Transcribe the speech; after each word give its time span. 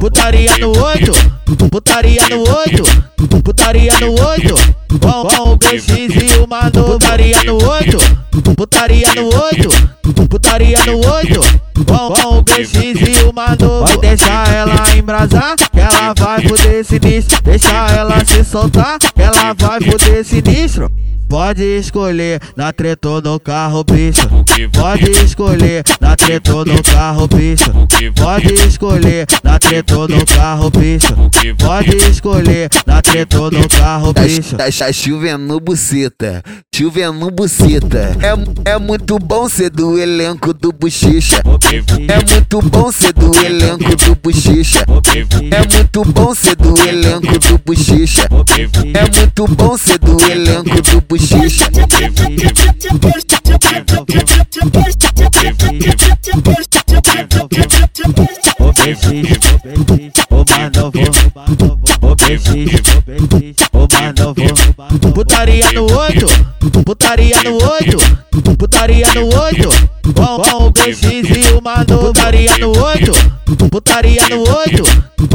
Putaria 0.00 0.58
no 0.58 0.68
oito, 0.84 1.12
putaria 1.70 2.28
no 2.28 2.38
oito, 2.56 3.42
putaria 3.42 3.92
no 4.00 4.10
oito. 4.28 4.54
Com, 5.00 5.52
o 5.52 5.56
Bessis 5.56 6.14
e 6.14 6.38
o 6.38 6.46
Mano, 6.46 6.70
putaria 6.70 7.44
no 7.44 7.54
oito, 7.54 7.98
putaria 8.56 9.14
no 9.14 9.24
oito, 9.24 10.28
putaria 10.28 10.78
no 10.84 11.12
oito. 11.12 11.40
Com, 11.86 12.38
o 12.38 12.42
BX 12.42 12.74
e 12.74 13.24
o 13.24 13.32
Mano, 13.32 13.84
vai 13.84 13.96
deixar 13.98 14.52
ela 14.52 14.96
embrasar, 14.96 15.56
que 15.56 15.80
ela 15.80 16.14
vai 16.14 16.46
foder 16.46 16.84
sinistro. 16.84 17.42
Deixa 17.42 17.86
ela 17.88 18.24
se 18.24 18.44
soltar, 18.44 18.98
que 18.98 19.22
ela 19.22 19.54
vai 19.54 19.80
foder 19.80 20.24
sinistro. 20.24 20.90
Pode 21.30 21.62
escolher 21.62 22.40
na 22.56 22.72
treta 22.72 23.08
ou 23.08 23.22
no 23.22 23.38
carro, 23.38 23.84
bicho. 23.84 24.28
Pode 24.72 25.10
escolher 25.24 25.84
na 26.00 26.16
treta 26.16 26.52
ou 26.56 26.64
no 26.64 26.82
carro, 26.82 27.28
bicho. 27.28 27.72
Pode 28.16 28.52
escolher 28.66 29.26
na 29.44 29.56
treta 29.56 29.96
ou 29.96 30.08
no 30.08 30.26
carro, 30.26 30.70
bicho. 30.70 31.14
Pode 31.56 31.96
escolher 32.10 32.68
na 32.84 33.00
treta 33.00 33.40
ou 33.40 33.48
no 33.48 33.68
carro, 33.68 34.12
bicho. 34.12 34.56
Tá, 34.56 34.64
tá 34.64 34.92
chovendo 34.92 35.60
buceta, 35.60 36.42
chovendo 36.74 37.30
buceta. 37.30 38.16
É, 38.64 38.72
é 38.72 38.78
muito 38.80 39.16
bom 39.20 39.48
ser 39.48 39.70
do 39.70 39.96
elenco 40.00 40.52
do 40.52 40.72
Bochicha. 40.72 41.40
É 42.08 42.34
muito 42.34 42.60
bom 42.68 42.90
ser 42.90 43.12
do 43.12 43.32
elenco 43.38 43.94
do 43.96 44.16
Bochicha. 44.16 44.84
É 45.52 45.76
muito 45.76 46.04
bom 46.12 46.34
ser 46.34 46.56
do 46.56 46.76
elenco 46.80 47.38
do 47.38 47.58
Bochicha. 47.64 48.28
É 48.52 49.20
muito 49.20 49.46
bom 49.54 49.78
ser 49.78 49.98
do 50.00 50.20
elenco 50.24 50.82
do 50.82 51.00
Bochicha. 51.02 51.70
Putaria 65.14 65.72
no 65.72 65.82
oito, 65.98 66.26
putaria 66.84 67.42
no 67.44 67.52
oito, 67.52 67.98
putaria 68.56 69.06
no 69.14 69.24
oito. 69.42 69.68
Com, 70.14 70.42
com 70.42 70.64
o 70.66 70.72
e 70.88 71.52
o 71.52 71.62
Mano, 71.62 71.98
putaria 71.98 72.58
no 72.58 72.68
oito, 72.84 73.12
putaria 73.70 74.28
no 74.28 74.40
oito, 74.40 74.82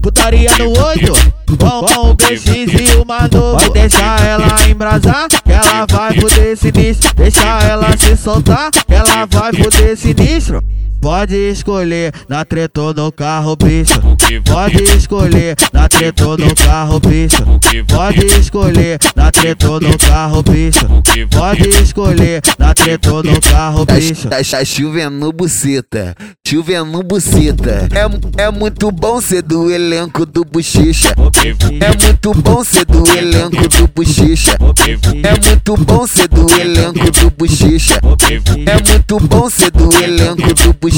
putaria 0.00 0.50
no 0.58 0.68
oito. 0.86 1.12
Com, 1.58 1.86
com 1.86 2.10
o 2.10 2.14
BX 2.14 2.46
e 2.46 2.96
o 2.96 3.06
Mano, 3.06 3.54
vai 3.54 3.70
deixar 3.70 4.20
ela 4.24 4.68
embrasar, 4.68 5.28
que 5.28 5.52
ela 5.52 5.86
vai 5.90 6.20
foder 6.20 6.56
sinistro. 6.56 7.14
Deixa 7.14 7.60
ela 7.62 7.96
se 7.96 8.16
soltar, 8.16 8.70
que 8.70 8.94
ela 8.94 9.26
vai 9.26 9.52
foder 9.52 9.96
sinistro. 9.96 10.62
Pode 11.08 11.36
escolher 11.36 12.12
na 12.28 12.44
treta 12.44 12.82
ou 12.82 12.92
no 12.92 13.10
carro, 13.10 13.56
bicho. 13.56 13.98
Pode 14.44 14.82
escolher 14.94 15.56
na 15.72 15.88
treta 15.88 16.28
ou 16.28 16.36
no 16.36 16.54
carro, 16.54 17.00
bicho. 17.00 17.42
Pode 17.86 18.26
escolher 18.26 18.98
na 19.16 19.30
treta 19.30 19.70
ou 19.70 19.80
no 19.80 19.96
carro, 19.96 20.42
bicho. 20.42 20.86
Pode 21.30 21.66
escolher 21.82 22.42
na 22.58 22.74
treta 22.74 23.10
ou 23.10 23.22
no 23.22 23.40
carro, 23.40 23.86
bicho. 23.86 24.28
Tá, 24.28 24.36
tá 24.44 24.64
chovendo 24.66 25.32
buceta, 25.32 26.14
chovendo 26.46 27.02
buceta. 27.02 27.88
É, 28.36 28.42
é 28.42 28.50
muito 28.50 28.92
bom 28.92 29.18
ser 29.18 29.40
do 29.40 29.70
elenco 29.70 30.26
do 30.26 30.44
Bochicha. 30.44 31.14
É 31.80 32.04
muito 32.04 32.34
bom 32.34 32.62
ser 32.62 32.84
do 32.84 33.08
elenco 33.16 33.66
do 33.66 33.88
Bochicha. 33.88 34.58
É 35.24 35.48
muito 35.48 35.76
bom 35.84 36.06
ser 36.06 36.28
do 36.28 36.50
elenco 36.52 37.10
do 37.10 37.30
Bochicha. 37.30 37.98
É 38.66 38.92
muito 38.92 39.20
bom 39.20 39.48
ser 39.48 39.70
do 39.70 39.90
elenco 40.04 40.52
do 40.52 40.74
Bochicha. 40.74 40.97